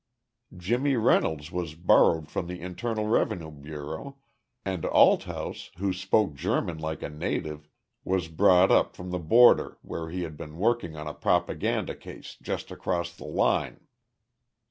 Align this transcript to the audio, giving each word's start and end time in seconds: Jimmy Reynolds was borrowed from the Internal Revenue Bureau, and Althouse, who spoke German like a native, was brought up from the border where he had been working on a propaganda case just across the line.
Jimmy 0.57 0.95
Reynolds 0.95 1.51
was 1.51 1.75
borrowed 1.75 2.27
from 2.27 2.47
the 2.47 2.59
Internal 2.59 3.05
Revenue 3.05 3.51
Bureau, 3.51 4.17
and 4.65 4.83
Althouse, 4.85 5.69
who 5.77 5.93
spoke 5.93 6.33
German 6.33 6.79
like 6.79 7.03
a 7.03 7.07
native, 7.09 7.69
was 8.03 8.27
brought 8.27 8.71
up 8.71 8.95
from 8.95 9.11
the 9.11 9.19
border 9.19 9.77
where 9.83 10.09
he 10.09 10.23
had 10.23 10.37
been 10.37 10.57
working 10.57 10.95
on 10.97 11.05
a 11.05 11.13
propaganda 11.13 11.93
case 11.93 12.35
just 12.41 12.71
across 12.71 13.15
the 13.15 13.25
line. 13.25 13.81